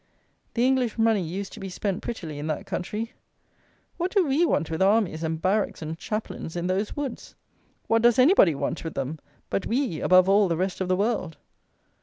The 0.55 0.65
English 0.65 0.97
money 0.97 1.21
used 1.21 1.53
to 1.53 1.59
be 1.59 1.69
spent 1.69 2.01
prettily 2.01 2.39
in 2.39 2.47
that 2.47 2.65
country. 2.65 3.13
What 3.97 4.09
do 4.09 4.25
we 4.25 4.47
want 4.47 4.71
with 4.71 4.81
armies 4.81 5.21
and 5.21 5.39
barracks 5.39 5.79
and 5.83 5.95
chaplains 5.95 6.55
in 6.55 6.65
those 6.65 6.95
woods? 6.95 7.35
What 7.85 8.01
does 8.01 8.17
anybody 8.17 8.55
want 8.55 8.83
with 8.83 8.95
them; 8.95 9.19
but 9.51 9.67
we, 9.67 9.99
above 10.01 10.27
all 10.27 10.47
the 10.47 10.57
rest 10.57 10.81
of 10.81 10.87
the 10.87 10.95
world? 10.97 11.37